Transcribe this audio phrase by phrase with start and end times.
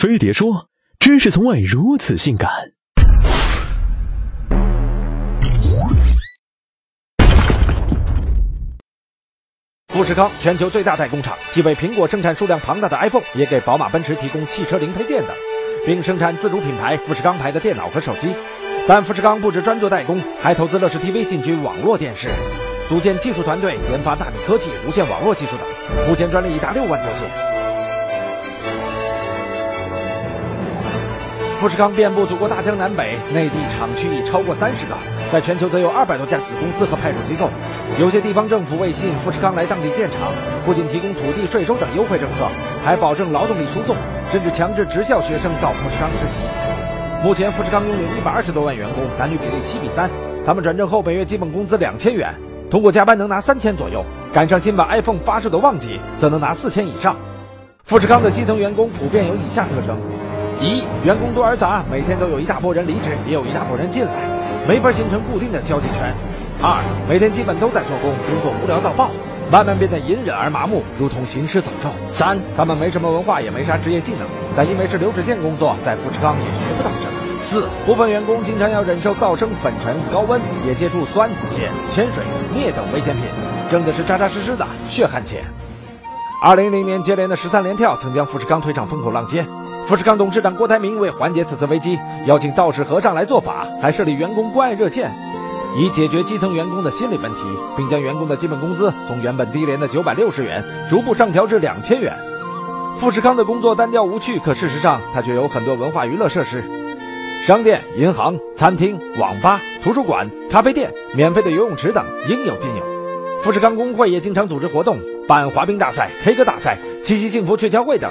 [0.00, 2.48] 飞碟说：“知识从未如此性感。”
[9.92, 15.36] 富士康，全球最大代工厂，既为苹果生产数量庞大的 iPhone，也给宝马、奔驰提供汽车零配件等，
[15.84, 18.34] 并生产自主品牌富士康牌的电脑和手机。
[18.88, 22.30] 但富士康不止专做代工，还投资乐视 TV 进军网络电视，
[22.88, 27.49] 组建技术团队研发纳米科技、无线网络技术等，目前专利已达六万多件。
[31.60, 34.96] 富士康遍布祖国大江南北，内地厂区已超过三十个，
[35.30, 37.50] 在全球则有二百多家子公司和派驻机构。
[38.00, 40.32] 有些地方政府为吸引富士康来当地建厂，
[40.64, 42.48] 不仅提供土地、税收等优惠政策，
[42.82, 43.94] 还保证劳动力输送，
[44.32, 46.40] 甚至强制职校学生到富士康实习。
[47.22, 50.08] 目前，富士康拥有一百二十多万员工，男女比例七比三。
[50.46, 52.34] 他们转正后每月基本工资两千元，
[52.70, 54.02] 通过加班能拿三千左右，
[54.32, 57.14] 赶上新版 iPhone 发售的旺季，则能拿四千以上。
[57.84, 59.98] 富士康的基层员工普遍有以下特征。
[60.60, 64.12] 一员工多而杂，每天都有一大波人离职，也有一大波人进来，
[64.68, 66.14] 没法形成固定的交际圈。
[66.60, 69.08] 二每天基本都在做工，工作无聊到爆，
[69.50, 71.88] 慢慢变得隐忍而麻木，如同行尸走肉。
[72.10, 77.40] 三他们没什么文化，也没啥职业技能，但因为是流水线工作，在富士康也学不到什么。
[77.40, 82.22] 四部分员工经常要忍受噪声、粉尘、高温，也接触酸、碱、铅水、
[82.54, 83.24] 镍等危险品，
[83.70, 85.42] 挣的是扎扎实实的血汗钱。
[86.42, 89.46] 二零一零年接连的十三连跳，曾将富士康推上风口浪尖。
[89.90, 95.10] 富士康董事长郭台铭为缓解此次危机，邀请道士和尚来做法，还设立员工关爱热线，
[95.76, 97.40] 以解决基层员工的心理问题，
[97.76, 102.14] 并将员工的基本工资从原本低廉的九百六十元逐步上调至两千元。
[103.00, 106.62] 富士康的工作单调无趣，可事实上它却有很多文化娱乐设施，
[107.44, 112.84] 商店、银行、餐厅、网吧、图书馆、咖啡店、免费的游泳池等应有尽有。
[113.42, 118.08] 富士康工会也经常组织活动，办滑冰大赛、K 歌大赛、七夕幸福鹊桥会等。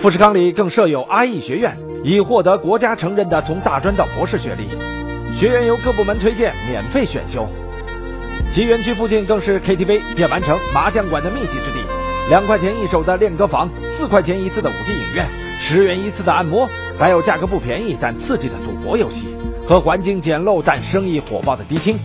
[0.00, 4.66] 富士康里更设有 IE 学院，以获得国家承认的从大专到博士学历。
[5.36, 7.46] 学员由各部门推荐，免费选修。
[8.54, 11.84] 其园区附近更是 KTV、电玩城、麻将馆的密集之地。
[12.30, 15.26] 两块钱一手的练歌房，四块钱一次的五 D 影院，
[15.60, 16.66] 十元一次的按摩，
[16.98, 19.36] 还有价格不便宜但刺激的赌博游戏
[19.68, 21.98] 和环境简陋但生意火爆的迪厅。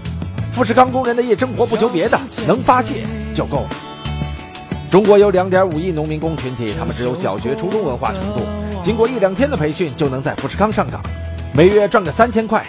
[0.52, 3.70] 富士康工人的夜生活不求别的，能发泄就够了。
[4.92, 8.46] 中国有两点五亿农民工群体，他们只有小学、初中文化程度，
[8.84, 11.02] 经过一两天的培训就能在富士康上岗，
[11.54, 12.66] 每月赚个三千块，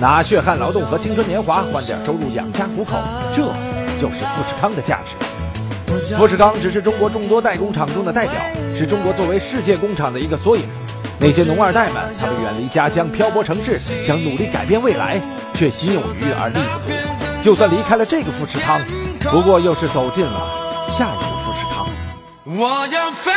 [0.00, 2.96] 拿血汗劳动和青春年华换点收入养家糊口，
[3.34, 3.42] 这
[4.00, 5.14] 就是富士康的价值。
[6.16, 8.34] 富士康只是中国众多代工厂中的代表，
[8.76, 10.64] 是中国作为世界工厂的一个缩影。
[11.20, 15.20] 那些农二代们，他们远离家乡，漂泊城市，想努力改变未来，
[15.54, 16.94] 却心有余而力不足。
[17.42, 18.80] 就算离开了这个富士康，
[19.30, 20.48] 不过又是走进了
[20.90, 21.47] 下一个。
[22.50, 23.30] 我要飞。